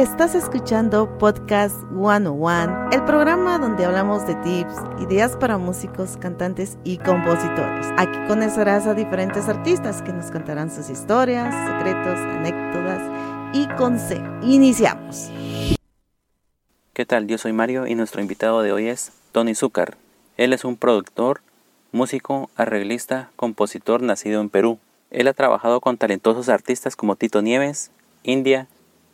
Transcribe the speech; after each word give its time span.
Estás 0.00 0.34
escuchando 0.34 1.18
Podcast 1.18 1.76
101, 1.90 2.88
el 2.90 3.04
programa 3.04 3.58
donde 3.58 3.84
hablamos 3.84 4.26
de 4.26 4.34
tips, 4.36 4.74
ideas 4.98 5.36
para 5.36 5.58
músicos, 5.58 6.16
cantantes 6.16 6.78
y 6.84 6.96
compositores. 6.96 7.86
Aquí 7.98 8.16
conocerás 8.26 8.86
a 8.86 8.94
diferentes 8.94 9.46
artistas 9.46 10.00
que 10.00 10.14
nos 10.14 10.30
contarán 10.30 10.70
sus 10.70 10.88
historias, 10.88 11.54
secretos, 11.66 12.18
anécdotas 12.18 13.02
y 13.52 13.68
consejos. 13.76 14.26
Iniciamos. 14.42 15.30
¿Qué 16.94 17.04
tal? 17.04 17.26
Yo 17.26 17.36
soy 17.36 17.52
Mario 17.52 17.86
y 17.86 17.94
nuestro 17.94 18.22
invitado 18.22 18.62
de 18.62 18.72
hoy 18.72 18.88
es 18.88 19.12
Tony 19.32 19.54
Zúcar. 19.54 19.98
Él 20.38 20.54
es 20.54 20.64
un 20.64 20.78
productor, 20.78 21.42
músico, 21.92 22.48
arreglista, 22.56 23.28
compositor 23.36 24.00
nacido 24.00 24.40
en 24.40 24.48
Perú. 24.48 24.78
Él 25.10 25.28
ha 25.28 25.34
trabajado 25.34 25.82
con 25.82 25.98
talentosos 25.98 26.48
artistas 26.48 26.96
como 26.96 27.16
Tito 27.16 27.42
Nieves, 27.42 27.90
India, 28.22 28.66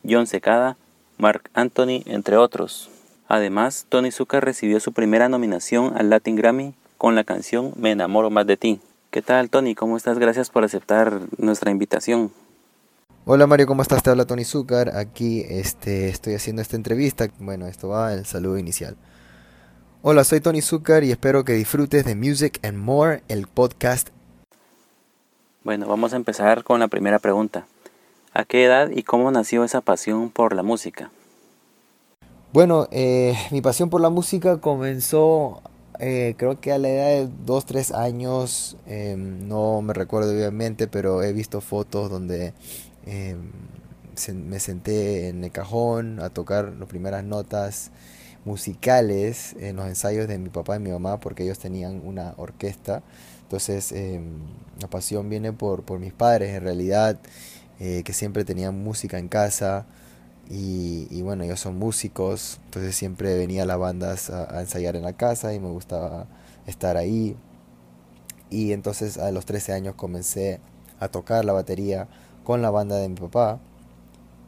John 0.08 0.26
Secada, 0.26 0.76
Mark 1.18 1.50
Anthony, 1.54 2.02
entre 2.06 2.36
otros. 2.36 2.90
Además, 3.28 3.86
Tony 3.88 4.10
Zucker 4.10 4.44
recibió 4.44 4.80
su 4.80 4.92
primera 4.92 5.28
nominación 5.28 5.96
al 5.96 6.10
Latin 6.10 6.36
Grammy 6.36 6.74
con 6.98 7.14
la 7.14 7.24
canción 7.24 7.72
Me 7.76 7.90
enamoro 7.90 8.30
más 8.30 8.46
de 8.46 8.56
ti. 8.56 8.80
¿Qué 9.10 9.22
tal, 9.22 9.50
Tony? 9.50 9.74
¿Cómo 9.74 9.96
estás? 9.96 10.18
Gracias 10.18 10.50
por 10.50 10.64
aceptar 10.64 11.20
nuestra 11.38 11.70
invitación. 11.70 12.30
Hola 13.24 13.46
Mario, 13.46 13.66
¿cómo 13.66 13.82
estás? 13.82 14.02
Te 14.02 14.10
habla 14.10 14.24
Tony 14.24 14.44
Zucker. 14.44 14.94
Aquí 14.94 15.44
este, 15.48 16.08
estoy 16.08 16.34
haciendo 16.34 16.62
esta 16.62 16.76
entrevista. 16.76 17.28
Bueno, 17.38 17.66
esto 17.66 17.88
va 17.88 18.12
el 18.12 18.24
saludo 18.24 18.58
inicial. 18.58 18.96
Hola, 20.02 20.22
soy 20.22 20.40
Tony 20.40 20.62
Zucker 20.62 21.02
y 21.02 21.10
espero 21.10 21.44
que 21.44 21.54
disfrutes 21.54 22.04
de 22.04 22.14
Music 22.14 22.60
and 22.62 22.78
More, 22.78 23.24
el 23.26 23.48
podcast. 23.48 24.10
Bueno, 25.64 25.88
vamos 25.88 26.12
a 26.12 26.16
empezar 26.16 26.62
con 26.62 26.78
la 26.78 26.86
primera 26.86 27.18
pregunta. 27.18 27.66
¿A 28.38 28.44
qué 28.44 28.66
edad 28.66 28.90
y 28.90 29.02
cómo 29.02 29.30
nació 29.30 29.64
esa 29.64 29.80
pasión 29.80 30.28
por 30.28 30.54
la 30.54 30.62
música? 30.62 31.10
Bueno, 32.52 32.86
eh, 32.90 33.34
mi 33.50 33.62
pasión 33.62 33.88
por 33.88 34.02
la 34.02 34.10
música 34.10 34.60
comenzó 34.60 35.62
eh, 35.98 36.34
creo 36.36 36.60
que 36.60 36.70
a 36.70 36.76
la 36.76 36.90
edad 36.90 37.06
de 37.06 37.30
2, 37.46 37.64
3 37.64 37.92
años, 37.92 38.76
em, 38.84 39.48
no 39.48 39.80
me 39.80 39.94
recuerdo 39.94 40.32
obviamente, 40.32 40.86
pero 40.86 41.22
he 41.22 41.32
visto 41.32 41.62
fotos 41.62 42.10
donde 42.10 42.52
em, 43.06 43.52
me 44.34 44.60
senté 44.60 45.28
en 45.28 45.42
el 45.42 45.50
cajón 45.50 46.20
a 46.20 46.28
tocar 46.28 46.74
las 46.78 46.88
primeras 46.90 47.24
notas 47.24 47.90
musicales 48.44 49.56
en 49.58 49.76
los 49.76 49.86
ensayos 49.86 50.28
de 50.28 50.36
mi 50.36 50.50
papá 50.50 50.76
y 50.76 50.80
mi 50.80 50.90
mamá 50.90 51.20
porque 51.20 51.44
ellos 51.44 51.58
tenían 51.58 52.02
una 52.04 52.34
orquesta. 52.36 53.02
Entonces 53.44 53.92
em, 53.92 54.40
la 54.78 54.88
pasión 54.88 55.30
viene 55.30 55.54
por, 55.54 55.84
por 55.84 56.00
mis 56.00 56.12
padres 56.12 56.54
en 56.54 56.62
realidad. 56.62 57.18
Eh, 57.78 58.02
que 58.04 58.14
siempre 58.14 58.44
tenían 58.44 58.82
música 58.82 59.18
en 59.18 59.28
casa 59.28 59.86
y, 60.48 61.20
bueno, 61.22 61.44
ellos 61.44 61.60
son 61.60 61.78
músicos, 61.78 62.60
entonces 62.66 62.94
siempre 62.96 63.36
venía 63.36 63.64
a 63.64 63.66
las 63.66 63.78
bandas 63.78 64.30
a, 64.30 64.60
ensayar 64.60 64.96
en 64.96 65.02
la 65.02 65.12
casa 65.14 65.52
y 65.54 65.60
me 65.60 65.68
gustaba 65.68 66.26
estar 66.66 66.96
ahí. 66.96 67.36
Y 68.48 68.72
entonces 68.72 69.18
a 69.18 69.30
los 69.32 69.44
13 69.44 69.72
años 69.72 69.94
comencé 69.96 70.60
a 71.00 71.08
tocar 71.08 71.44
la 71.44 71.52
batería 71.52 72.08
con 72.44 72.62
la 72.62 72.70
banda 72.70 72.96
de 72.96 73.08
mi 73.08 73.16
papá. 73.16 73.60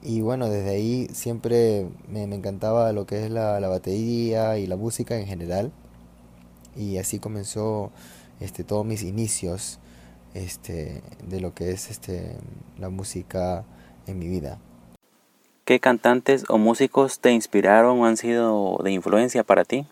Y 0.03 0.21
bueno, 0.21 0.49
desde 0.49 0.71
ahí 0.71 1.09
siempre 1.13 1.89
me, 2.09 2.23
encantaba 2.23 2.93
lo 2.93 3.07
que 3.07 3.25
es 3.25 3.31
la, 3.31 3.61
la, 3.61 3.69
batería 3.69 4.57
y 4.59 4.67
la 4.67 4.77
música 4.77 5.19
en 5.19 5.27
general. 5.27 5.73
Y 6.77 6.99
así 6.99 7.19
comenzó 7.19 7.91
este, 8.41 8.65
todos 8.65 8.87
mis 8.87 9.03
inicios 9.03 9.81
este, 10.35 11.03
de 11.27 11.41
lo 11.41 11.55
que 11.55 11.71
es 11.71 11.91
este, 11.91 12.37
la 12.79 12.89
música 12.89 13.65
en 14.07 14.19
mi 14.19 14.29
vida. 14.29 14.59
¿Qué 15.65 15.81
cantantes 15.81 16.45
o 16.49 16.57
músicos 16.57 17.21
te 17.21 17.33
inspiraron 17.33 18.01
o 18.01 18.07
han 18.07 18.17
sido 18.17 18.79
de 18.83 18.93
influencia 18.93 19.45
para 19.45 19.65
ti? 19.65 19.87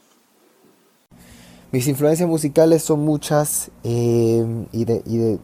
Mis 1.71 1.89
influencias 1.89 2.29
musicales 2.29 2.83
son 2.83 3.01
muchas 3.01 3.71
em, 3.85 4.67
y, 4.73 4.85
de, 4.87 5.03
y, 5.05 5.19
de, 5.19 5.39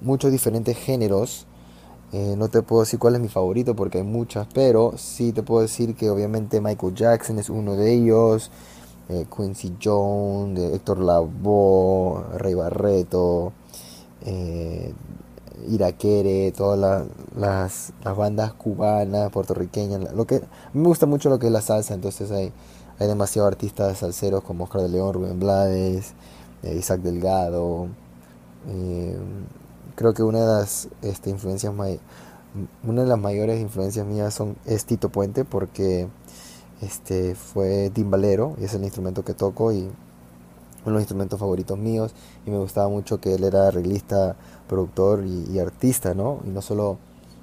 muchos 0.00 0.30
diferentes 0.30 0.76
géneros. 0.76 1.46
Eh, 2.12 2.34
no 2.36 2.48
te 2.48 2.62
puedo 2.62 2.82
decir 2.82 2.98
cuál 2.98 3.14
es 3.14 3.20
mi 3.20 3.28
favorito 3.28 3.74
porque 3.74 3.98
hay 3.98 4.04
muchas, 4.04 4.46
pero 4.52 4.92
sí 4.96 5.32
te 5.32 5.42
puedo 5.42 5.62
decir 5.62 5.94
que 5.94 6.10
obviamente 6.10 6.60
Michael 6.60 6.94
Jackson 6.94 7.38
es 7.38 7.48
uno 7.48 7.74
de 7.74 7.92
ellos, 7.92 8.50
eh, 9.08 9.26
Quincy 9.34 9.76
Jones, 9.82 10.60
Héctor 10.74 10.98
Lavoe, 11.00 12.38
Rey 12.38 12.54
Barreto, 12.54 13.52
eh, 14.24 14.94
Iraquere, 15.68 16.52
todas 16.52 17.06
las, 17.36 17.92
bandas 18.04 18.52
cubanas, 18.54 19.30
puertorriqueñas. 19.30 20.12
Lo 20.14 20.26
que, 20.26 20.42
me 20.72 20.84
gusta 20.84 21.06
mucho 21.06 21.30
lo 21.30 21.38
que 21.38 21.46
es 21.46 21.52
la 21.52 21.60
salsa, 21.60 21.94
entonces 21.94 22.30
hay, 22.30 22.52
hay 22.98 23.06
demasiados 23.06 23.52
artistas 23.52 23.98
salseros 23.98 24.42
como 24.42 24.64
Oscar 24.64 24.82
de 24.82 24.88
León, 24.88 25.14
Rubén 25.14 25.38
Blades, 25.38 26.14
eh, 26.62 26.76
Isaac 26.76 27.00
Delgado. 27.00 27.88
Eh, 28.68 29.16
creo 29.94 30.14
que 30.14 30.22
una 30.22 30.40
de 30.40 30.46
las 30.46 30.88
este, 31.02 31.30
influencias 31.30 31.72
una 32.84 33.02
de 33.02 33.08
las 33.08 33.18
mayores 33.18 33.60
influencias 33.60 34.06
mías 34.06 34.34
son, 34.34 34.56
es 34.66 34.84
Tito 34.84 35.08
Puente 35.08 35.44
porque 35.44 36.08
este 36.82 37.34
fue 37.34 37.90
timbalero 37.90 38.56
y 38.60 38.64
es 38.64 38.74
el 38.74 38.84
instrumento 38.84 39.24
que 39.24 39.34
toco 39.34 39.72
y 39.72 39.90
uno 40.84 40.90
de 40.90 40.92
los 40.92 41.02
instrumentos 41.02 41.38
favoritos 41.38 41.78
míos 41.78 42.12
y 42.46 42.50
me 42.50 42.58
gustaba 42.58 42.88
mucho 42.88 43.20
que 43.20 43.34
él 43.34 43.44
era 43.44 43.68
arreglista, 43.68 44.36
productor 44.68 45.24
y, 45.24 45.58
artista, 45.58 46.14
¿no? 46.14 46.40
Y 46.44 46.48
no 46.48 46.60
solo 46.62 46.98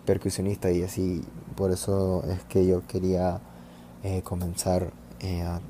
percusionista 0.05 0.71
y 0.71 0.83
así, 0.83 1.21
por 1.55 1.71
eso 1.71 2.23
es 2.27 2.43
que 2.45 2.65
yo 2.65 2.85
quería 2.87 3.39
eh, 4.03 4.21
comenzar 4.23 4.91
eh, 5.19 5.43
a, 5.43 5.61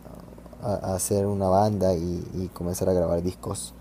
hacer 0.94 1.26
una 1.26 1.48
banda 1.48 1.94
y, 1.94 2.50
comenzar 2.54 2.90
a 2.90 2.94
grabar 2.94 3.22
discos. 3.22 3.74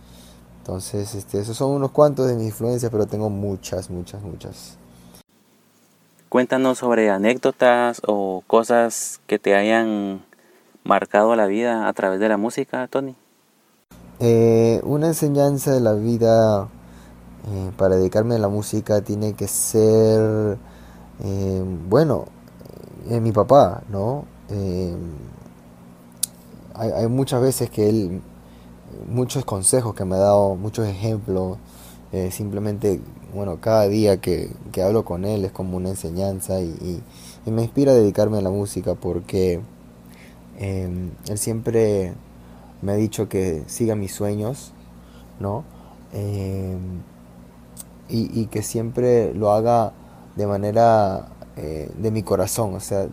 Entonces, 0.58 1.14
este, 1.14 1.40
esos 1.40 1.56
son 1.56 1.70
unos 1.70 1.90
cuantos 1.90 2.28
de 2.28 2.34
mis 2.34 2.46
influencias, 2.46 2.92
pero 2.92 3.06
tengo 3.06 3.30
muchas, 3.30 3.88
muchas, 3.90 4.22
muchas. 4.22 4.76
Cuéntanos 6.28 6.78
sobre 6.78 7.08
anécdotas 7.08 8.02
o 8.06 8.42
cosas 8.46 9.20
que 9.26 9.38
te 9.38 9.54
hayan 9.56 10.22
marcado 10.84 11.34
la 11.36 11.46
vida 11.46 11.88
a 11.88 11.92
través 11.94 12.20
de 12.20 12.28
la 12.28 12.36
música, 12.36 12.86
Tony. 12.86 13.16
Eh, 14.20 14.80
una 14.82 15.06
enseñanza 15.08 15.72
de 15.72 15.80
la 15.80 15.92
vida 15.92 16.68
eh, 17.52 17.70
para 17.76 17.94
dedicarme 17.96 18.34
a 18.34 18.38
la 18.38 18.48
música 18.48 19.00
tiene 19.02 19.34
que 19.34 19.46
ser, 19.46 20.58
eh, 21.22 21.64
bueno, 21.88 22.26
mi 23.08 23.30
papá, 23.32 23.82
¿no? 23.88 24.24
Hay, 26.74 26.90
hay, 26.90 27.06
muchas 27.06 27.40
veces 27.40 27.70
que 27.70 27.88
él, 27.88 28.22
muchos 29.08 29.44
consejos 29.44 29.94
que 29.94 30.04
me 30.04 30.16
ha 30.16 30.18
dado, 30.18 30.56
muchos 30.56 30.86
ejemplos, 30.88 31.58
simplemente, 32.30 33.00
bueno, 33.34 33.60
cada 33.60 33.86
día 33.88 34.20
que, 34.20 34.50
que, 34.72 34.82
hablo 34.82 35.04
con 35.04 35.24
él 35.24 35.44
es 35.44 35.52
como 35.52 35.76
una 35.76 35.90
enseñanza 35.90 36.60
y, 36.60 37.02
y 37.46 37.50
me 37.50 37.62
inspira 37.62 37.92
a 37.92 37.94
dedicarme 37.94 38.38
a 38.38 38.42
la 38.42 38.50
música 38.50 38.94
porque 38.94 39.60
él 40.58 41.38
siempre 41.38 42.14
me 42.82 42.92
ha 42.92 42.94
dicho 42.96 43.28
que 43.28 43.64
siga 43.66 43.94
mis 43.94 44.12
sueños, 44.12 44.72
¿no? 45.40 45.64
Em, 46.12 47.02
y, 48.08 48.46
que 48.46 48.62
siempre 48.62 49.34
lo 49.34 49.52
haga 49.52 49.92
de 50.36 50.46
manera 50.46 51.28
eh, 51.56 51.90
de 51.98 52.10
mi 52.10 52.22
corazón, 52.22 52.74
o 52.74 52.80
sea, 52.80 53.06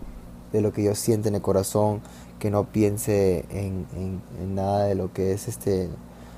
de 0.53 0.61
lo 0.61 0.71
que 0.71 0.83
yo 0.83 0.95
siento 0.95 1.27
en 1.27 1.35
el 1.35 1.41
corazón, 1.41 2.01
que 2.39 2.49
no 2.49 2.65
piense 2.65 3.45
en, 3.49 4.21
nada 4.55 4.85
de 4.85 4.95
lo 4.95 5.11
que 5.11 5.33
es 5.33 5.47
este 5.49 5.89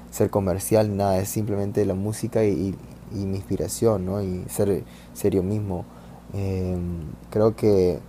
ser 0.09 0.29
comercial, 0.31 0.95
nada, 0.95 1.19
es 1.19 1.29
simplemente 1.29 1.85
la 1.85 1.93
música 1.93 2.43
y, 2.43 2.75
mi 3.11 3.37
inspiración, 3.37 4.05
¿no? 4.05 4.21
Y 4.21 4.45
ser, 4.49 4.83
ser 5.13 5.33
yo 5.33 5.43
mismo. 5.43 5.85
Em, 6.33 7.03
creo 7.29 7.55
que 7.55 7.99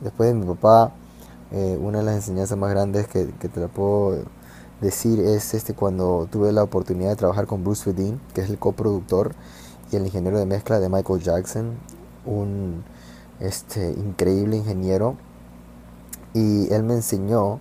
después 0.00 0.28
de 0.30 0.34
mi 0.34 0.46
papá, 0.46 0.92
eh, 1.52 1.78
una 1.80 1.98
de 1.98 2.04
las 2.04 2.14
enseñanzas 2.16 2.56
más 2.56 2.70
grandes 2.70 3.06
que, 3.08 3.26
te 3.26 3.60
la 3.60 3.68
puedo 3.68 4.24
decir 4.80 5.20
es 5.20 5.54
este 5.54 5.74
cuando 5.74 6.26
tuve 6.30 6.50
la 6.50 6.62
oportunidad 6.62 7.10
de 7.10 7.16
trabajar 7.16 7.46
con 7.46 7.62
Bruce 7.62 7.84
Fedin, 7.84 8.20
que 8.34 8.40
es 8.40 8.50
el 8.50 8.58
coproductor 8.58 9.34
y 9.90 9.96
el 9.96 10.06
ingeniero 10.06 10.38
de 10.38 10.46
mezcla 10.46 10.80
de 10.80 10.88
Michael 10.88 11.20
Jackson, 11.20 11.74
un 12.24 12.82
este, 13.40 13.90
increíble 13.90 14.56
ingeniero. 14.56 15.16
Y 16.34 16.72
él 16.72 16.82
me 16.84 16.94
enseñó 16.94 17.60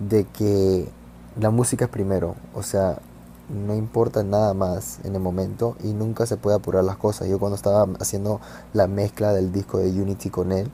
de 0.00 0.24
que 0.24 0.88
la 1.38 1.50
música 1.50 1.84
es 1.84 1.90
primero, 1.90 2.34
o 2.54 2.62
sea, 2.64 2.98
no 3.48 3.74
importa 3.74 4.24
nada 4.24 4.54
más 4.54 4.98
en 5.04 5.14
el 5.14 5.20
momento 5.20 5.76
y 5.84 5.92
nunca 5.92 6.26
se 6.26 6.36
puede 6.36 6.56
apurar 6.56 6.82
las 6.82 6.96
cosas. 6.96 7.28
Yo 7.28 7.38
cuando 7.38 7.56
estaba 7.56 7.86
haciendo 8.00 8.40
la 8.72 8.88
mezcla 8.88 9.32
del 9.32 9.52
disco 9.52 9.78
de 9.78 9.90
Unity 9.90 10.30
con 10.30 10.50
él, 10.50 10.70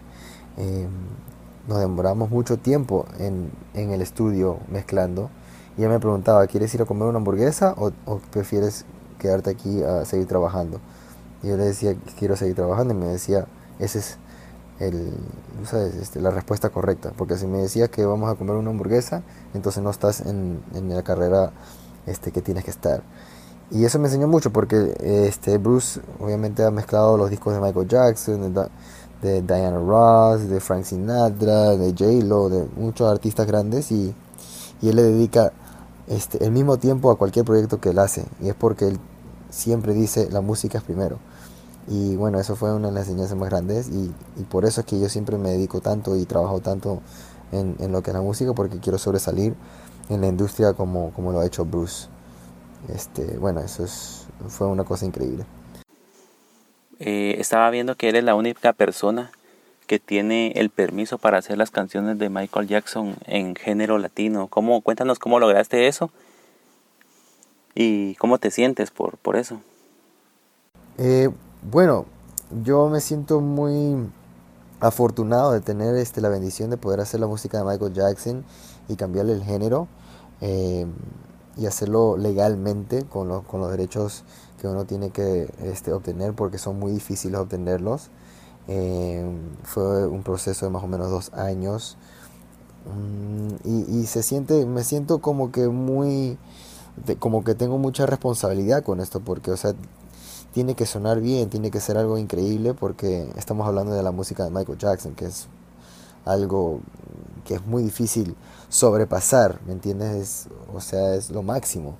eh, 0.56 0.86
nos 1.68 1.78
demoramos 1.80 2.30
mucho 2.30 2.58
tiempo 2.58 3.06
en, 3.18 3.50
el 3.74 4.02
estudio 4.02 4.58
mezclando. 4.70 5.30
Y 5.76 5.82
ella 5.82 5.90
me 5.90 6.00
preguntaba, 6.00 6.46
¿quieres 6.46 6.74
ir 6.74 6.82
a 6.82 6.84
comer 6.84 7.08
una 7.08 7.18
hamburguesa 7.18 7.74
o, 7.76 7.92
prefieres 8.30 8.84
quedarte 9.18 9.50
aquí 9.50 9.82
a 9.82 10.04
seguir 10.04 10.26
trabajando? 10.26 10.80
Y 11.42 11.48
yo 11.48 11.56
le 11.56 11.64
decía, 11.64 11.94
quiero 12.18 12.36
seguir 12.36 12.54
trabajando 12.54 12.94
y 12.94 12.96
me 12.96 13.06
decía, 13.06 13.46
ese 13.78 14.00
es, 14.00 14.18
el, 14.78 15.12
¿sabes? 15.64 15.94
Este, 15.94 16.20
la 16.20 16.30
respuesta 16.30 16.70
correcta. 16.70 17.12
Porque 17.16 17.36
si 17.36 17.46
me 17.46 17.58
decías 17.58 17.88
que 17.88 18.04
vamos 18.04 18.30
a 18.30 18.34
comer 18.34 18.56
una 18.56 18.70
hamburguesa, 18.70 19.22
entonces 19.54 19.82
no 19.82 19.90
estás 19.90 20.20
en, 20.20 20.62
en 20.74 20.88
la 20.94 21.02
carrera 21.02 21.52
este, 22.06 22.32
que 22.32 22.42
tienes 22.42 22.64
que 22.64 22.70
estar. 22.70 23.02
Y 23.70 23.84
eso 23.84 24.00
me 24.00 24.08
enseñó 24.08 24.26
mucho 24.26 24.50
porque 24.52 24.96
este, 25.00 25.58
Bruce 25.58 26.00
obviamente 26.18 26.64
ha 26.64 26.72
mezclado 26.72 27.16
los 27.16 27.30
discos 27.30 27.54
de 27.54 27.60
Michael 27.60 27.86
Jackson, 27.86 28.52
de, 29.22 29.42
Diana 29.42 29.78
Ross, 29.78 30.48
de 30.48 30.60
Frank 30.60 30.84
Sinatra, 30.84 31.76
de 31.76 31.90
J-Lo, 31.92 32.48
de 32.48 32.66
muchos 32.76 33.10
artistas 33.10 33.46
grandes 33.46 33.90
y, 33.92 34.14
y, 34.80 34.88
él 34.88 34.96
le 34.96 35.02
dedica 35.02 35.52
este, 36.08 36.44
el 36.44 36.52
mismo 36.52 36.78
tiempo 36.78 37.10
a 37.10 37.16
cualquier 37.16 37.44
proyecto 37.44 37.80
que 37.80 37.90
él 37.90 37.98
hace. 37.98 38.24
Y 38.40 38.48
es 38.48 38.54
porque 38.54 38.88
él 38.88 38.98
siempre 39.50 39.94
dice 39.94 40.28
la 40.30 40.40
música 40.40 40.78
es 40.78 40.84
primero. 40.84 41.18
Y 41.88 42.16
bueno, 42.16 42.38
eso 42.38 42.56
fue 42.56 42.72
una 42.72 42.88
de 42.88 42.94
las 42.94 43.08
enseñanzas 43.08 43.36
más 43.36 43.50
grandes 43.50 43.88
y, 43.88 44.12
y 44.36 44.44
por 44.44 44.64
eso 44.64 44.80
es 44.80 44.86
que 44.86 45.00
yo 45.00 45.08
siempre 45.08 45.38
me 45.38 45.50
dedico 45.50 45.80
tanto 45.80 46.16
y 46.16 46.24
trabajo 46.24 46.60
tanto 46.60 47.00
en, 47.52 47.76
en, 47.80 47.90
lo 47.90 48.02
que 48.02 48.10
es 48.10 48.14
la 48.14 48.22
música 48.22 48.52
porque 48.52 48.78
quiero 48.78 48.98
sobresalir 48.98 49.54
en 50.08 50.20
la 50.20 50.28
industria 50.28 50.74
como, 50.74 51.12
como 51.12 51.32
lo 51.32 51.40
ha 51.40 51.46
hecho 51.46 51.64
Bruce. 51.64 52.08
Este, 52.88 53.38
bueno, 53.38 53.60
eso 53.60 53.84
es, 53.84 54.26
fue 54.48 54.66
una 54.66 54.84
cosa 54.84 55.06
increíble. 55.06 55.44
Eh, 57.00 57.36
estaba 57.38 57.70
viendo 57.70 57.96
que 57.96 58.08
eres 58.08 58.24
la 58.24 58.34
única 58.34 58.72
persona 58.72 59.32
que 59.86 59.98
tiene 59.98 60.52
el 60.54 60.70
permiso 60.70 61.18
para 61.18 61.38
hacer 61.38 61.58
las 61.58 61.70
canciones 61.70 62.18
de 62.18 62.28
Michael 62.28 62.68
Jackson 62.68 63.16
en 63.26 63.56
género 63.56 63.98
latino. 63.98 64.46
¿Cómo, 64.48 64.82
cuéntanos 64.82 65.18
cómo 65.18 65.40
lograste 65.40 65.88
eso 65.88 66.10
y 67.74 68.14
cómo 68.16 68.38
te 68.38 68.50
sientes 68.50 68.90
por, 68.90 69.16
por 69.18 69.36
eso. 69.36 69.60
Eh, 70.98 71.30
bueno, 71.62 72.06
yo 72.62 72.88
me 72.88 73.00
siento 73.00 73.40
muy 73.40 74.08
afortunado 74.80 75.52
de 75.52 75.60
tener 75.60 75.94
este, 75.96 76.20
la 76.20 76.28
bendición 76.28 76.70
de 76.70 76.76
poder 76.76 77.00
hacer 77.00 77.20
la 77.20 77.26
música 77.26 77.58
de 77.58 77.64
Michael 77.64 77.92
Jackson 77.92 78.44
y 78.88 78.96
cambiarle 78.96 79.32
el 79.32 79.42
género. 79.42 79.88
Eh, 80.40 80.86
y 81.56 81.66
hacerlo 81.66 82.16
legalmente 82.16 83.04
con, 83.04 83.42
con 83.42 83.60
los 83.60 83.70
derechos 83.70 84.24
que 84.60 84.68
uno 84.68 84.84
tiene 84.84 85.10
que 85.10 85.52
este, 85.62 85.92
obtener 85.92 86.34
porque 86.34 86.58
son 86.58 86.78
muy 86.78 86.92
difíciles 86.92 87.40
obtenerlos. 87.40 88.10
Eh, 88.68 89.24
fue 89.64 90.06
un 90.06 90.22
proceso 90.22 90.66
de 90.66 90.70
más 90.70 90.84
o 90.84 90.86
menos 90.86 91.10
dos 91.10 91.32
años 91.32 91.96
mm, 92.86 93.98
y, 93.98 94.06
se 94.06 94.22
siente, 94.22 94.66
me 94.66 94.84
siento 94.84 95.20
como 95.20 95.50
que 95.50 95.68
muy, 95.68 96.38
como 97.18 97.42
que 97.42 97.54
tengo 97.54 97.78
mucha 97.78 98.06
responsabilidad 98.06 98.84
con 98.84 99.00
esto 99.00 99.20
porque, 99.20 99.50
o 99.50 99.56
sea, 99.56 99.74
tiene 100.52 100.74
que 100.74 100.86
sonar 100.86 101.20
bien, 101.20 101.48
tiene 101.48 101.70
que 101.70 101.80
ser 101.80 101.96
algo 101.96 102.18
increíble 102.18 102.74
porque 102.74 103.28
estamos 103.36 103.66
hablando 103.66 103.94
de 103.94 104.02
la 104.02 104.12
música 104.12 104.44
de 104.44 104.50
Michael 104.50 104.78
Jackson, 104.78 105.14
que 105.14 105.26
es 105.26 105.48
algo 106.26 106.80
que 107.44 107.54
es 107.54 107.66
muy 107.66 107.82
difícil 107.82 108.36
sobrepasar, 108.68 109.60
¿me 109.66 109.72
entiendes? 109.72 110.48
o 110.72 110.80
sea, 110.80 111.14
es 111.14 111.30
lo 111.30 111.42
máximo. 111.42 111.96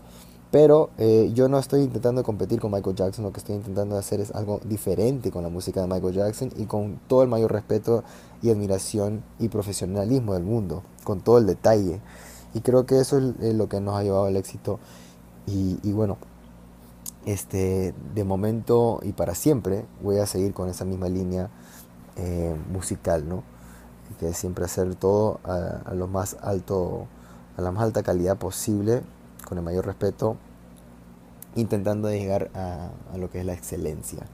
Pero 0.51 0.91
eh, 0.99 1.31
yo 1.33 1.49
no 1.49 1.59
estoy 1.59 1.83
intentando 1.83 2.25
competir 2.25 2.61
con 2.61 2.73
Michael 2.73 2.97
Jackson, 2.97 3.25
lo 3.25 3.33
que 3.33 3.39
estoy 3.39 3.55
intentando 3.55 3.97
hacer 3.97 4.21
es 4.21 4.35
algo 4.35 4.61
diferente 4.65 5.31
con 5.31 5.45
la 5.45 5.49
música 5.49 5.81
de 5.81 5.87
Michael 5.87 6.15
Jackson 6.15 6.51
y 6.57 6.65
con 6.65 6.99
todo 7.07 7.23
el 7.23 7.29
mayor 7.29 7.53
respeto 7.53 8.03
y 8.43 8.51
admiración 8.51 9.23
y 9.39 9.49
profesionalismo 9.49 10.35
del 10.35 10.43
mundo, 10.43 10.83
con 11.05 11.21
todo 11.21 11.39
el 11.39 11.47
detalle. 11.47 12.01
Y 12.53 12.61
creo 12.61 12.85
que 12.85 12.99
eso 12.99 13.19
es 13.19 13.55
lo 13.55 13.69
que 13.69 13.81
nos 13.81 13.95
ha 13.95 14.03
llevado 14.03 14.25
al 14.25 14.37
éxito. 14.37 14.81
Y, 15.47 15.93
bueno, 15.93 16.17
este, 17.27 17.93
de 18.15 18.25
momento 18.25 19.01
y 19.03 19.13
para 19.13 19.35
siempre 19.35 19.85
voy 20.03 20.19
a 20.19 20.27
seguir 20.27 20.53
con 20.53 20.69
esa 20.69 20.85
misma 20.85 21.09
línea 21.09 21.51
eh, 22.17 22.55
musical, 22.73 23.29
¿no? 23.29 23.43
que 24.19 24.33
siempre 24.35 24.65
hacer 24.65 24.95
todo 24.97 25.41
a, 25.45 25.95
lo 25.95 26.07
más 26.07 26.37
alto, 26.43 27.07
a 27.57 27.63
la 27.63 27.71
más 27.73 27.85
alta 27.85 28.03
calidad 28.03 28.37
posible, 28.37 29.03
con 29.51 29.59
el 29.59 29.65
mayor 29.65 29.85
respeto, 29.85 30.37
intentando 31.57 32.09
llegar 32.09 32.53
a, 32.55 32.93
lo 33.19 33.31
que 33.31 33.41
es 33.41 33.45
la 33.45 33.53
excelencia. 33.53 34.29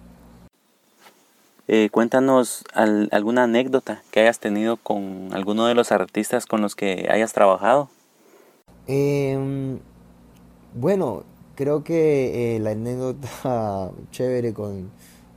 Eh, 1.68 1.88
cuéntanos 1.90 2.64
alguna 2.74 3.44
anécdota 3.44 4.02
que 4.10 4.20
hayas 4.20 4.40
tenido 4.40 4.76
con 4.76 5.30
alguno 5.32 5.66
de 5.66 5.74
los 5.74 5.90
artistas 5.90 6.44
con 6.44 6.60
los 6.60 6.76
que 6.76 7.08
hayas 7.10 7.32
trabajado. 7.32 7.88
Em, 8.86 9.78
bueno, 10.74 11.24
creo 11.54 11.82
que 11.82 12.56
eh, 12.56 12.60
la 12.60 12.72
anécdota 12.72 13.90
chévere 14.10 14.52
con, 14.52 14.90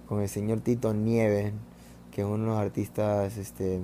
con, 0.09 0.19
el 0.19 0.27
señor 0.27 0.59
Tito 0.59 0.93
Nieves, 0.93 1.53
que 2.11 2.21
es 2.21 2.27
uno 2.27 2.37
de 2.37 2.49
los 2.49 2.57
artistas 2.57 3.37
este, 3.37 3.79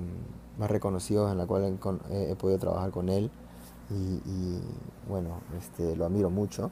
más 0.58 0.70
reconocidos 0.70 1.32
en 1.32 1.38
la 1.38 1.46
cual 1.46 1.78
he, 2.10 2.36
podido 2.36 2.58
trabajar 2.58 2.90
con 2.90 3.08
él 3.08 3.30
y, 3.90 4.60
bueno, 5.08 5.40
este, 5.58 5.96
lo 5.96 6.04
admiro 6.06 6.30
mucho. 6.30 6.70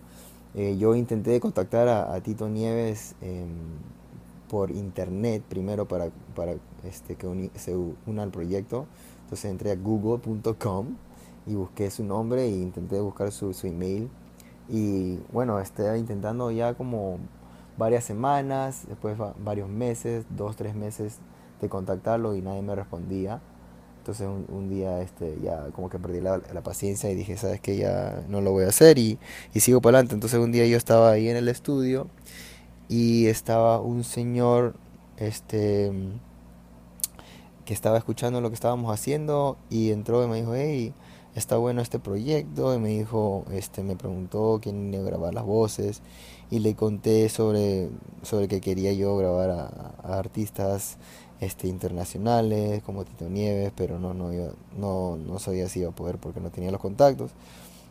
Eh, 0.54 0.76
yo 0.78 0.94
intenté 0.94 1.40
contactar 1.40 1.88
a, 1.88 2.20
Tito 2.20 2.48
Nieves 2.48 3.16
em, 3.20 3.48
por 4.48 4.70
internet 4.70 5.42
primero 5.48 5.86
para, 5.86 6.10
para 6.34 6.54
este, 6.84 7.16
que 7.16 7.50
se 7.54 7.76
una 8.06 8.22
al 8.22 8.30
proyecto. 8.30 8.86
Entonces 9.24 9.50
entré 9.50 9.72
a 9.72 9.76
google.com 9.76 10.86
y 11.46 11.54
busqué 11.54 11.90
su 11.90 12.04
nombre 12.04 12.44
e 12.44 12.50
intenté 12.50 13.00
buscar 13.00 13.32
su, 13.32 13.52
su 13.52 13.66
email. 13.66 14.08
Y 14.68 15.18
bueno, 15.32 15.58
estoy 15.60 15.98
intentando 15.98 16.50
ya 16.50 16.74
como 16.74 17.18
varias 17.76 18.04
semanas, 18.04 18.84
después 18.88 19.16
varios 19.44 19.68
meses, 19.68 20.24
dos, 20.30 20.56
tres 20.56 20.74
meses 20.74 21.18
de 21.60 21.68
contactarlo 21.68 22.34
y 22.34 22.42
nadie 22.42 22.62
me 22.62 22.74
respondía. 22.74 23.40
Entonces 24.04 24.28
un, 24.28 24.68
día 24.68 25.00
este, 25.00 25.38
ya 25.42 25.70
como 25.70 25.88
que 25.88 25.98
perdí 25.98 26.20
la, 26.20 26.38
paciencia 26.62 27.10
y 27.10 27.14
dije, 27.14 27.38
sabes 27.38 27.58
que 27.62 27.78
ya 27.78 28.22
no 28.28 28.42
lo 28.42 28.52
voy 28.52 28.66
a 28.66 28.68
hacer 28.68 28.98
y, 28.98 29.18
sigo 29.54 29.80
para 29.80 29.96
adelante. 29.96 30.14
Entonces 30.14 30.38
un 30.38 30.52
día 30.52 30.66
yo 30.66 30.76
estaba 30.76 31.10
ahí 31.10 31.30
en 31.30 31.38
el 31.38 31.48
estudio 31.48 32.08
y 32.86 33.28
estaba 33.28 33.80
un 33.80 34.04
señor 34.04 34.74
este, 35.16 35.90
que 37.64 37.72
estaba 37.72 37.96
escuchando 37.96 38.42
lo 38.42 38.50
que 38.50 38.56
estábamos 38.56 38.92
haciendo 38.92 39.56
y 39.70 39.90
entró 39.90 40.22
y 40.22 40.28
me 40.28 40.36
dijo, 40.36 40.54
hey, 40.54 40.92
está 41.34 41.56
bueno 41.56 41.82
este 41.82 41.98
proyecto 41.98 42.74
y 42.74 42.78
me 42.78 42.90
dijo, 42.90 43.44
este, 43.52 43.82
me 43.82 43.96
preguntó 43.96 44.60
quién 44.62 44.92
iba 44.92 45.02
a 45.02 45.06
grabar 45.06 45.34
las 45.34 45.44
voces 45.44 46.02
y 46.50 46.60
le 46.60 46.74
conté 46.74 47.28
sobre, 47.28 47.90
sobre 48.22 48.48
que 48.48 48.60
quería 48.60 48.92
yo 48.92 49.16
grabar 49.16 49.50
a 49.50 50.18
artistas 50.18 50.98
este, 51.40 51.68
internacionales 51.68 52.82
como 52.82 53.04
Tito 53.04 53.28
Nieves, 53.28 53.72
pero 53.76 53.98
no, 53.98 54.14
no, 54.14 54.30
no, 54.78 55.16
no 55.16 55.38
sabía 55.38 55.68
si 55.68 55.80
iba 55.80 55.90
a 55.90 55.94
poder 55.94 56.18
porque 56.18 56.40
no 56.40 56.50
tenía 56.50 56.70
los 56.70 56.80
contactos. 56.80 57.32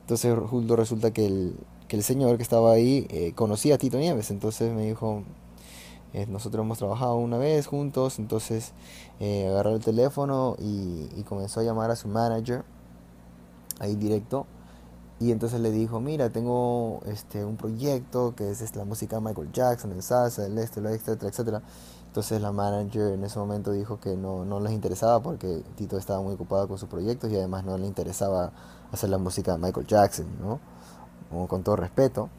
Entonces 0.01 0.35
resulta 0.67 1.11
que 1.11 1.25
el, 1.25 1.55
que 1.87 1.95
el 1.95 2.03
señor 2.03 2.37
que 2.37 2.43
estaba 2.43 2.71
ahí 2.71 3.05
eh, 3.09 3.33
conocía 3.35 3.75
a 3.75 3.77
Tito 3.77 3.97
Nieves, 3.97 4.31
entonces 4.31 4.73
me 4.73 4.85
dijo, 4.85 5.23
eh, 6.13 6.25
nosotros 6.27 6.63
hemos 6.63 6.77
trabajado 6.77 7.15
una 7.15 7.37
vez 7.37 7.67
juntos, 7.67 8.19
entonces 8.19 8.73
eh, 9.19 9.47
agarró 9.49 9.75
el 9.75 9.83
teléfono 9.83 10.55
y, 10.59 11.23
comenzó 11.23 11.61
a 11.61 11.63
llamar 11.63 11.89
a 11.89 11.95
su 11.95 12.07
manager 12.07 12.63
ahí 13.79 13.95
directo. 13.95 14.45
Y 15.19 15.31
entonces 15.31 15.61
le 15.61 15.71
dijo, 15.71 15.99
mira, 15.99 16.29
tengo 16.29 16.99
este, 17.05 17.45
un 17.45 17.55
proyecto 17.55 18.33
que 18.35 18.51
es, 18.51 18.75
la 18.75 18.83
música 18.83 19.17
de 19.17 19.21
Michael 19.21 19.51
Jackson, 19.53 19.91
el 19.91 20.01
salsa, 20.01 20.45
el 20.45 20.57
este, 20.57 20.81
lo 20.81 20.89
etcétera, 20.89 21.29
etcétera. 21.29 21.61
Entonces 22.07 22.41
la 22.41 22.51
manager 22.51 23.13
en 23.13 23.23
ese 23.23 23.39
momento 23.39 23.71
dijo 23.71 23.99
que 23.99 24.15
no, 24.15 24.45
no 24.45 24.59
les 24.59 24.73
interesaba 24.73 25.21
porque 25.21 25.63
Tito 25.75 25.97
estaba 25.97 26.21
muy 26.21 26.33
ocupado 26.33 26.67
con 26.67 26.77
sus 26.77 26.89
proyectos 26.89 27.31
y 27.31 27.37
además 27.37 27.63
no 27.63 27.77
le 27.77 27.87
interesaba 27.87 28.51
hacer 28.91 29.09
la 29.09 29.17
música 29.17 29.53
de 29.53 29.57
Michael 29.57 29.87
Jackson, 29.87 30.27
¿no? 30.39 30.59
con 31.47 31.63
todo 31.63 31.75
respeto. 31.75 32.29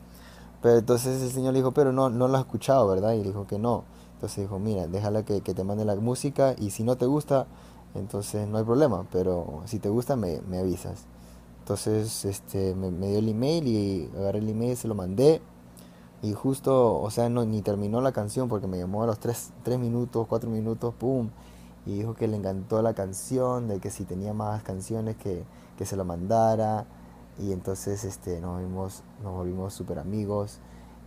Pero 0.62 0.79
entonces 0.79 1.21
el 1.23 1.31
señor 1.31 1.53
le 1.55 1.59
dijo, 1.59 1.73
pero 1.73 1.93
no, 1.93 2.09
no 2.11 2.29
lo 2.29 2.37
has 2.37 2.45
escuchado, 2.45 2.87
¿verdad? 2.87 3.14
Y 3.14 3.23
dijo 3.23 3.47
que 3.47 3.59
no. 3.59 3.85
Entonces 4.14 4.38
dijo, 4.38 4.59
mira, 4.59 4.87
déjala 4.87 5.25
que, 5.25 5.41
que 5.41 5.55
te 5.55 5.64
mande 5.64 5.85
la 5.85 5.97
música 5.97 6.55
y 6.57 6.71
si 6.71 6.85
no 6.85 6.97
te 6.97 7.07
gusta, 7.07 7.47
entonces 7.95 8.49
no 8.49 8.59
hay 8.59 8.64
problema, 8.64 9.07
pero 9.12 9.62
si 9.67 9.79
te 9.79 9.88
gusta 9.88 10.17
me, 10.17 10.41
me 10.43 10.59
avisas. 10.59 11.07
Entonces 11.64 12.26
este, 12.26 12.75
me, 12.75 12.90
dio 12.90 13.21
el 13.21 13.28
email 13.30 13.66
y 13.66 14.11
agarré 14.14 14.40
el 14.40 14.50
email, 14.50 14.76
se 14.76 14.87
lo 14.87 14.94
mandé 14.94 15.40
y 16.21 16.35
justo, 16.35 17.00
o 17.00 17.11
sea, 17.11 17.30
no, 17.30 17.47
ni 17.47 17.62
terminó 17.62 18.02
la 18.02 18.12
canción 18.12 18.50
porque 18.50 18.66
me 18.66 18.76
llamó 18.76 19.02
a 19.02 19.06
los 19.06 19.18
3, 19.18 19.50
minutos, 19.78 20.26
4 20.28 20.50
minutos, 20.50 20.94
¡pum! 20.94 21.30
Y 21.87 21.94
dijo 21.99 22.14
que 22.14 22.28
le 22.28 22.37
encantó 22.37 22.83
la 22.83 22.92
canción, 22.92 23.66
de 23.68 23.80
que 23.80 23.90
si 23.90 24.04
tenía 24.04 24.35
más 24.35 24.62
canciones 24.62 25.16
que, 25.16 25.44
que 25.78 25.87
se 25.87 25.97
lo 25.97 26.04
mandara. 26.04 26.87
Y 27.38 27.52
entonces 27.52 28.04
este, 28.04 28.40
nos, 28.40 28.61
vimos, 28.61 29.02
nos 29.23 29.35
volvimos 29.35 29.73
súper 29.73 29.99
amigos. 29.99 30.59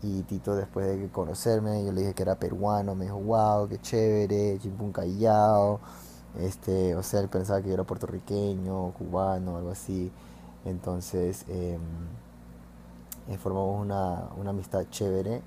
Y 0.02 0.24
Tito, 0.24 0.56
después 0.56 0.88
de 0.88 1.08
conocerme, 1.10 1.86
yo 1.86 1.92
le 1.92 2.02
dije 2.02 2.14
que 2.16 2.24
era 2.24 2.36
peruano, 2.40 2.96
me 2.96 3.06
dijo, 3.06 3.18
wow, 3.20 3.68
qué 3.68 3.80
chévere, 3.80 4.58
chimpún 4.60 4.92
callao. 4.92 5.80
Este, 6.40 6.96
o 6.96 7.04
sea, 7.04 7.20
él 7.22 7.30
pensaba 7.30 7.62
que 7.62 7.68
yo 7.68 7.74
era 7.76 7.84
puertorriqueño, 7.84 8.94
cubano, 8.94 9.58
algo 9.58 9.72
así. 9.72 10.12
Entonces, 10.68 11.46
eh, 11.48 11.78
eh, 13.30 13.38
formamos 13.38 13.82
una, 13.82 14.30
una, 14.38 14.50
amistad 14.50 14.86
chévere 14.90 15.42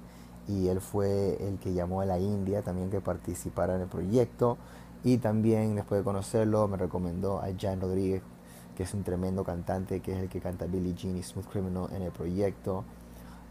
y 0.48 0.68
él 0.68 0.80
fue 0.80 1.36
el 1.46 1.58
que 1.58 1.74
llamó 1.74 2.00
a 2.00 2.06
la 2.06 2.18
India 2.18 2.62
también 2.62 2.90
que 2.90 3.00
participara 3.00 3.76
en 3.76 3.82
el 3.82 3.88
proyecto 3.88 4.56
Y 5.04 5.18
también 5.18 5.74
después 5.76 6.00
de 6.00 6.04
conocerlo 6.04 6.66
me 6.68 6.76
recomendó 6.76 7.40
a 7.40 7.48
Jan 7.58 7.80
Rodríguez, 7.80 8.22
que 8.76 8.84
es 8.84 8.94
un 8.94 9.02
tremendo 9.02 9.44
cantante, 9.44 10.00
que 10.00 10.12
es 10.12 10.18
el 10.18 10.28
que 10.28 10.40
canta 10.40 10.66
Billie 10.66 10.94
Jean 10.94 11.16
y 11.16 11.22
Smooth 11.22 11.46
Criminal 11.46 11.88
en 11.92 12.02
el 12.02 12.12
proyecto. 12.12 12.84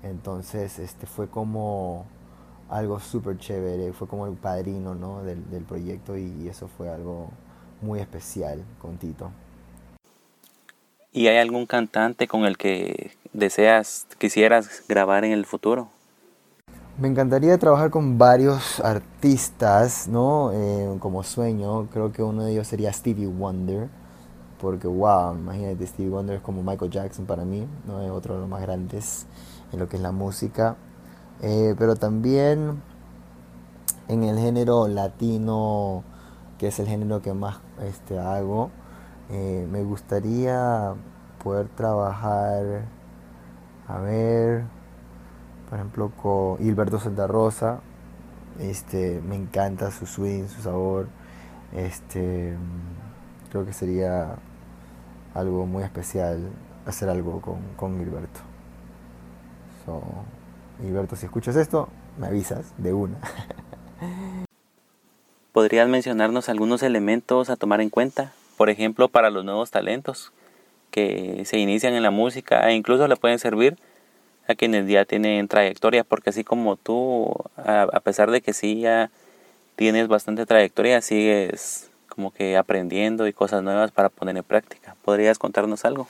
Entonces 0.04 0.80
este 0.80 1.06
fue 1.06 1.28
como 1.30 2.06
algo 2.70 3.00
súper 3.00 3.38
chévere, 3.38 3.94
fue 3.94 4.08
como 4.08 4.28
el 4.28 4.34
padrino 4.34 4.96
¿no? 4.96 5.24
del, 5.24 5.64
proyecto 5.68 6.18
y, 6.18 6.48
eso 6.48 6.68
fue 6.68 6.90
algo 6.90 7.30
muy 7.82 8.00
especial 8.00 8.64
con 8.82 8.98
Tito. 8.98 9.32
¿Y 11.12 11.28
hay 11.28 11.38
algún 11.38 11.66
cantante 11.66 12.28
con 12.28 12.46
el 12.46 12.58
que 12.58 13.12
deseas, 13.34 14.06
quisieras 14.20 14.84
grabar 14.88 15.26
en 15.26 15.32
el 15.32 15.46
futuro? 15.46 15.90
Me 17.00 17.08
encantaría 17.08 17.58
trabajar 17.58 17.90
con 17.90 18.20
varios 18.20 18.80
artistas, 18.82 20.08
¿no? 20.08 20.52
Eh, 20.54 20.98
como 21.00 21.24
sueño, 21.24 21.88
creo 21.92 22.12
que 22.12 22.22
uno 22.22 22.44
de 22.44 22.52
ellos 22.52 22.68
sería 22.68 22.94
Stevie 22.94 23.26
Wonder, 23.26 23.88
porque 24.62 24.88
wow, 24.88 25.34
imagínate, 25.34 25.88
Stevie 25.88 26.12
Wonder 26.12 26.36
es 26.36 26.42
como 26.44 26.62
Michael 26.62 26.92
Jackson 26.92 27.26
para 27.26 27.44
mí, 27.44 27.66
¿no? 27.88 28.04
Es 28.04 28.12
otro 28.12 28.36
de 28.36 28.42
los 28.42 28.50
más 28.50 28.62
grandes 28.62 29.26
en 29.72 29.80
lo 29.80 29.90
que 29.90 29.96
es 29.96 30.04
la 30.04 30.12
música. 30.12 30.76
Eh, 31.42 31.74
pero 31.80 31.96
también 31.96 32.84
en 34.10 34.24
el 34.24 34.38
género 34.38 34.88
latino, 34.88 36.04
que 36.60 36.68
es 36.68 36.80
el 36.80 36.88
género 36.88 37.22
que 37.22 37.34
más 37.34 37.58
este, 37.82 38.20
hago, 38.20 38.70
eh, 39.30 39.68
me 39.70 39.84
gustaría 39.84 40.94
poder 41.44 41.68
trabajar, 41.70 42.86
a 43.88 44.00
ver, 44.00 44.64
por 45.70 45.78
ejemplo, 45.78 46.12
con 46.22 46.66
Hilberto 46.66 47.00
Santa 47.00 47.28
Rosa. 47.28 47.80
Este, 48.60 49.22
me 49.22 49.36
encanta 49.36 49.92
su 49.92 50.06
swing, 50.06 50.48
su 50.48 50.62
sabor. 50.62 51.08
Este, 51.74 52.58
creo 53.52 53.66
que 53.66 53.74
sería 53.74 54.36
algo 55.34 55.66
muy 55.66 55.84
especial 55.84 56.50
hacer 56.86 57.10
algo 57.10 57.42
con, 57.42 57.60
con 57.78 57.98
Gilberto. 57.98 58.40
Gilberto, 60.82 61.16
si 61.16 61.26
escuchas 61.26 61.56
esto, 61.56 61.90
me 62.18 62.28
avisas 62.28 62.74
de 62.78 62.94
una. 62.94 63.18
¿Podrías 65.52 65.90
mencionarnos 65.90 66.48
algunos 66.48 66.84
elementos 66.84 67.50
a 67.50 67.56
tomar 67.56 67.82
en 67.82 67.90
cuenta? 67.90 68.32
Por 68.60 68.70
ejemplo, 68.70 69.08
para 69.08 69.30
los 69.30 69.46
nuevos 69.46 69.72
talentos 69.72 70.34
que 70.92 71.44
se 71.46 71.58
inician 71.60 71.94
en 71.94 72.04
la 72.04 72.12
música 72.12 72.70
e 72.70 72.76
incluso 72.76 73.08
le 73.08 73.16
pueden 73.16 73.40
servir 73.40 73.78
a 74.50 74.56
quienes 74.56 74.86
ya 74.86 75.06
tienen 75.06 75.48
trayectoria, 75.48 76.04
porque 76.04 76.32
así 76.32 76.44
como 76.44 76.76
tú, 76.76 77.34
a, 77.56 78.02
pesar 78.02 78.32
de 78.32 78.42
que 78.42 78.52
sí 78.52 78.82
ya 78.82 79.12
tienes 79.78 80.10
bastante 80.10 80.46
trayectoria, 80.46 81.02
sigues 81.02 81.90
como 82.10 82.32
que 82.34 82.58
aprendiendo 82.58 83.28
y 83.28 83.32
cosas 83.32 83.64
nuevas 83.64 83.92
para 83.92 84.10
poner 84.10 84.36
en 84.36 84.44
práctica. 84.44 84.94
¿Podrías 85.06 85.40
contarnos 85.40 85.86
algo? 85.86 86.08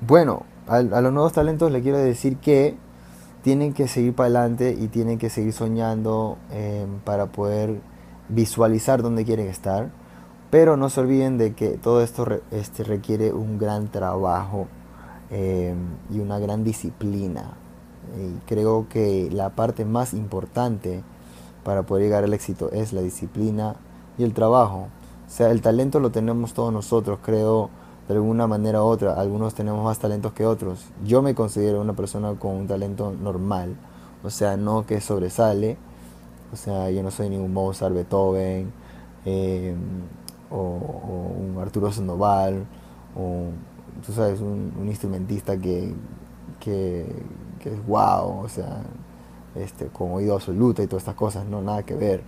Bueno, 0.00 0.44
a, 0.66 0.82
los 0.82 1.12
nuevos 1.12 1.32
talentos 1.32 1.70
le 1.70 1.80
quiero 1.80 1.98
decir 1.98 2.38
que 2.38 2.74
tienen 3.44 3.72
que 3.72 3.86
seguir 3.86 4.14
para 4.14 4.30
adelante 4.30 4.76
y 4.76 4.88
tienen 4.88 5.20
que 5.20 5.30
seguir 5.30 5.52
soñando 5.52 6.38
em, 6.50 6.98
para 7.04 7.26
poder 7.26 7.78
visualizar 8.28 9.00
dónde 9.00 9.24
quieren 9.24 9.46
estar. 9.46 9.90
Pero 10.54 10.76
no 10.76 10.88
se 10.88 11.00
olviden 11.00 11.36
de 11.36 11.52
que 11.52 11.70
todo 11.70 12.00
esto 12.00 12.24
este, 12.52 12.84
requiere 12.84 13.32
un 13.32 13.58
gran 13.58 13.88
trabajo 13.88 14.68
em, 15.28 15.76
y 16.12 16.20
una 16.20 16.38
gran 16.38 16.62
disciplina. 16.62 17.54
Y 18.16 18.38
creo 18.46 18.86
que 18.88 19.30
la 19.32 19.50
parte 19.50 19.84
más 19.84 20.14
importante 20.14 21.02
para 21.64 21.82
poder 21.82 22.04
llegar 22.04 22.22
al 22.22 22.32
éxito 22.32 22.70
es 22.70 22.92
la 22.92 23.00
disciplina 23.00 23.74
y 24.16 24.22
el 24.22 24.32
trabajo. 24.32 24.86
O 25.26 25.28
sea, 25.28 25.50
el 25.50 25.60
talento 25.60 25.98
lo 25.98 26.10
tenemos 26.10 26.54
todos 26.54 26.72
nosotros, 26.72 27.18
creo 27.20 27.68
de 28.06 28.14
alguna 28.14 28.46
manera 28.46 28.80
u 28.80 28.86
otra. 28.86 29.14
Algunos 29.14 29.54
tenemos 29.54 29.84
más 29.84 29.98
talentos 29.98 30.34
que 30.34 30.46
otros. 30.46 30.84
Yo 31.04 31.20
me 31.20 31.34
considero 31.34 31.80
una 31.80 31.94
persona 31.94 32.32
con 32.34 32.54
un 32.54 32.68
talento 32.68 33.12
normal, 33.20 33.74
o 34.22 34.30
sea, 34.30 34.56
no 34.56 34.86
que 34.86 35.00
sobresale. 35.00 35.78
O 36.52 36.56
sea, 36.56 36.92
yo 36.92 37.02
no 37.02 37.10
soy 37.10 37.28
ni 37.28 37.38
un 37.38 37.52
Mozart, 37.52 37.92
Beethoven, 37.92 38.72
em, 39.24 39.74
o, 40.50 40.56
un 40.58 41.58
Arturo 41.60 41.90
Sandoval, 41.92 42.64
o 43.16 43.48
tú 44.04 44.12
sabes, 44.12 44.40
un, 44.40 44.72
instrumentista 44.86 45.56
que, 45.56 45.94
que, 46.60 47.06
es 47.64 47.86
wow, 47.86 48.42
o 48.44 48.48
sea, 48.48 48.82
este, 49.54 49.86
con 49.86 50.12
oído 50.12 50.34
absoluto 50.34 50.82
y 50.82 50.86
todas 50.86 51.02
estas 51.02 51.14
cosas, 51.14 51.46
no, 51.46 51.62
nada 51.62 51.82
que 51.82 51.94
ver. 51.94 52.22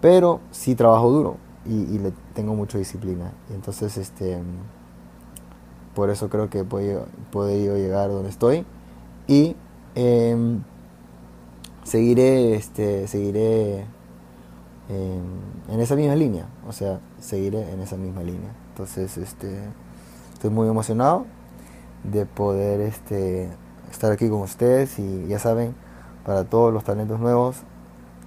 Pero 0.00 0.40
sí 0.50 0.74
trabajo 0.74 1.10
duro 1.10 1.36
y, 1.66 1.98
le 1.98 2.12
tengo 2.34 2.54
mucha 2.54 2.78
disciplina. 2.78 3.32
Y 3.50 3.54
entonces, 3.54 3.96
este 3.96 4.38
por 5.94 6.10
eso 6.10 6.28
creo 6.28 6.50
que 6.50 6.60
he 6.60 6.64
podido, 6.64 7.06
llegar 7.76 8.10
donde 8.10 8.28
estoy. 8.28 8.66
Y 9.26 9.56
em, 9.94 10.62
seguiré, 11.84 12.56
este, 12.56 13.06
seguiré 13.06 13.86
en 14.88 15.80
esa 15.80 15.96
misma 15.96 16.14
línea. 16.14 16.46
O 16.66 16.72
sea, 16.72 17.00
seguiré 17.20 17.70
en 17.72 17.80
esa 17.80 17.96
misma 17.96 18.22
línea. 18.22 18.50
Entonces, 18.70 19.16
este, 19.16 19.60
estoy 20.32 20.50
muy 20.50 20.68
emocionado 20.68 21.26
de 22.02 22.26
poder 22.26 22.80
este, 22.80 23.48
estar 23.90 24.12
aquí 24.12 24.28
con 24.28 24.42
ustedes 24.42 24.98
y 24.98 25.26
ya 25.28 25.38
saben, 25.38 25.74
para 26.24 26.44
todos 26.44 26.72
los 26.72 26.84
talentos 26.84 27.20
nuevos, 27.20 27.58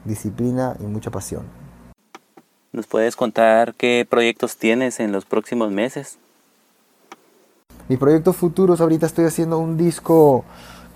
disciplina 0.05 0.75
y 0.79 0.83
mucha 0.83 1.11
pasión. 1.11 1.43
¿Nos 2.71 2.87
puedes 2.87 3.15
contar 3.15 3.73
qué 3.75 4.05
proyectos 4.09 4.57
tienes 4.57 4.99
en 4.99 5.11
los 5.11 5.25
próximos 5.25 5.71
meses? 5.71 6.17
Mis 7.89 7.97
proyectos 7.97 8.35
futuros, 8.35 8.81
ahorita 8.81 9.05
estoy 9.05 9.25
haciendo 9.25 9.57
un 9.59 9.77
disco 9.77 10.43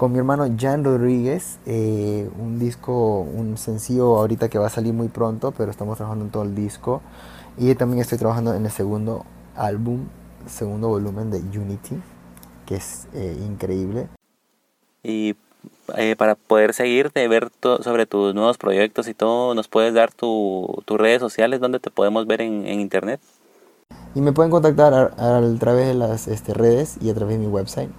con 0.02 0.12
mi 0.14 0.18
hermano 0.18 0.48
Jan 0.58 0.84
Rodríguez, 0.84 1.60
eh, 1.68 2.28
un 2.40 2.58
disco, 2.58 3.20
un 3.20 3.56
sencillo 3.56 4.18
ahorita 4.18 4.50
que 4.50 4.58
va 4.58 4.66
a 4.66 4.70
salir 4.72 4.96
muy 4.96 5.10
pronto, 5.10 5.52
pero 5.52 5.70
estamos 5.70 5.96
trabajando 5.98 6.26
en 6.26 6.32
todo 6.32 6.42
el 6.42 6.56
disco. 6.56 7.04
Y 7.56 7.76
también 7.76 8.02
estoy 8.02 8.18
trabajando 8.18 8.56
en 8.56 8.66
el 8.66 8.72
segundo 8.72 9.28
álbum, 9.56 10.08
segundo 10.48 10.88
volumen 10.88 11.30
de 11.30 11.38
Unity, 11.38 12.02
que 12.66 12.78
es 12.78 13.08
eh, 13.14 13.38
increíble. 13.46 14.08
Y 15.04 15.36
eh, 15.96 16.16
para 16.16 16.34
poder 16.34 16.74
seguirte, 16.74 17.28
ver 17.28 17.52
sobre 17.62 18.08
tus 18.08 18.34
nuevos 18.34 18.58
proyectos 18.58 19.08
y 19.08 19.14
todo, 19.14 19.54
¿nos 19.54 19.68
puedes 19.68 19.94
dar 19.94 20.12
tus 20.12 20.84
redes 20.88 21.20
sociales 21.20 21.60
donde 21.60 21.80
te 21.80 21.92
podemos 21.92 22.26
ver 22.26 22.42
en 22.42 22.66
internet? 22.80 23.22
Y 24.14 24.22
me 24.22 24.34
pueden 24.34 24.52
contactar 24.52 24.94
a, 24.94 25.42
través 25.58 25.88
de 25.88 25.94
las 25.94 26.28
este, 26.28 26.54
redes 26.54 26.98
y 27.02 27.10
a 27.10 27.14
través 27.14 27.40
de 27.40 27.46
mi 27.46 27.52
website, 27.52 27.90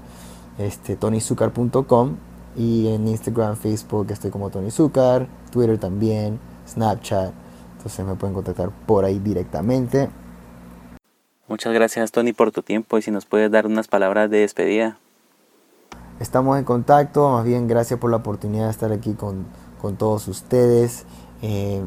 este, 0.59 0.97
tonyzucar.com. 0.97 2.17
Y 2.57 2.89
en 2.89 3.09
Instagram, 3.09 3.57
Facebook 3.57 4.11
estoy 4.11 4.31
como 4.31 4.51
Tony 4.51 4.71
Zucar, 4.71 5.27
Twitter 5.51 5.79
también, 5.79 6.39
Snapchat. 6.69 7.33
Entonces 7.77 8.05
me 8.05 8.15
pueden 8.15 8.35
contactar 8.35 8.71
por 8.87 9.05
ahí 9.05 9.19
directamente. 9.19 10.11
Muchas 11.49 11.73
gracias 11.73 12.13
Tony 12.13 12.33
por 12.33 12.53
tu 12.53 12.63
tiempo 12.63 12.99
y 12.99 13.03
si 13.03 13.11
nos 13.11 13.27
puedes 13.27 13.51
dar 13.51 13.67
unas 13.67 13.89
palabras 13.89 14.31
de 14.31 14.39
despedida. 14.39 14.99
Estamos 16.21 16.59
en 16.59 16.65
contacto, 16.65 17.31
más 17.31 17.45
bien 17.45 17.67
gracias 17.67 17.99
por 17.99 18.11
la 18.11 18.19
oportunidad 18.19 18.67
de 18.67 18.71
estar 18.71 18.93
aquí 18.93 19.15
con, 19.15 19.47
con 19.81 19.97
todos 19.97 20.29
ustedes. 20.29 21.05
Eh, 21.43 21.83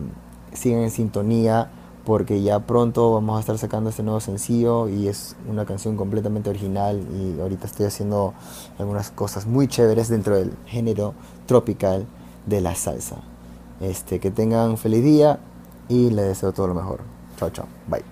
sigan 0.52 0.82
en 0.82 0.92
sintonía 0.92 1.70
porque 2.06 2.42
ya 2.42 2.60
pronto 2.60 3.14
vamos 3.14 3.38
a 3.38 3.40
estar 3.40 3.58
sacando 3.58 3.90
este 3.90 4.04
nuevo 4.04 4.20
sencillo 4.20 4.88
y 4.88 5.08
es 5.08 5.36
una 5.50 5.66
canción 5.66 5.98
completamente 5.98 6.50
original 6.50 7.02
y 7.12 7.40
ahorita 7.42 7.66
estoy 7.66 7.88
haciendo 7.88 8.34
algunas 8.78 9.10
cosas 9.10 9.48
muy 9.48 9.68
chéveres 9.68 10.08
dentro 10.08 10.38
del 10.38 10.54
género 10.68 11.16
tropical 11.48 12.06
de 12.46 12.62
la 12.62 12.76
salsa. 12.76 13.18
Este, 13.82 14.20
que 14.20 14.32
tengan 14.32 14.78
feliz 14.78 15.04
día 15.04 15.40
y 15.90 16.12
les 16.12 16.28
deseo 16.28 16.54
todo 16.54 16.68
lo 16.68 16.76
mejor. 16.76 17.02
Chao, 17.38 17.50
chao. 17.50 17.66
Bye. 17.88 18.04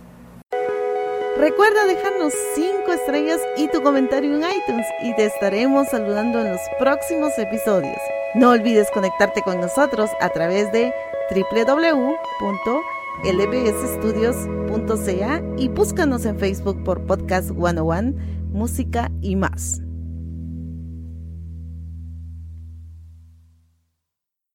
Recuerda 1.38 1.86
dejarnos 1.86 2.34
5 2.56 2.92
estrellas 2.92 3.40
y 3.58 3.68
tu 3.70 3.82
comentario 3.82 4.36
en 4.36 4.42
iTunes 4.42 4.86
y 5.04 5.16
te 5.16 5.26
estaremos 5.26 5.88
saludando 5.90 6.40
en 6.40 6.52
los 6.52 6.62
próximos 6.80 7.32
episodios. 7.38 7.98
No 8.36 8.50
olvides 8.50 8.90
conectarte 8.92 9.42
con 9.44 9.62
nosotros 9.62 10.10
a 10.20 10.30
través 10.30 10.72
de 10.72 10.94
www 11.32 13.03
lbsstudios.ca 13.24 15.42
y 15.58 15.70
búscanos 15.70 16.26
en 16.26 16.38
Facebook 16.38 16.84
por 16.84 17.02
Podcast 17.06 17.52
101, 17.52 18.14
Música 18.52 19.12
y 19.22 19.36
más. 19.36 19.82